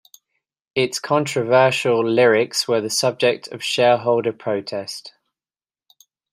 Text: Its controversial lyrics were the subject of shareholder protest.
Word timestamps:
Its 0.73 0.97
controversial 0.99 2.03
lyrics 2.03 2.67
were 2.67 2.81
the 2.81 2.89
subject 2.89 3.47
of 3.49 3.63
shareholder 3.63 4.33
protest. 4.33 5.13